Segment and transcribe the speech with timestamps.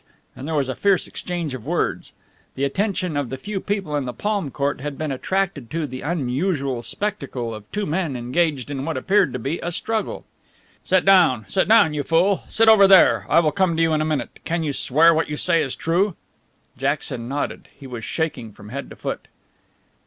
[0.35, 2.11] and there was a fierce exchange of words.
[2.55, 6.01] The attention of the few people in the palm court had been attracted to the
[6.01, 10.25] unusual spectacle of two men engaged in what appeared to be a struggle.
[10.83, 12.45] "Sit down, sit down, you fool!
[12.49, 13.27] Sit over there.
[13.29, 14.39] I will come to you in a minute.
[14.43, 16.15] Can you swear what you say is true?"
[16.75, 17.67] Jackson nodded.
[17.79, 19.27] He was shaking from head to foot.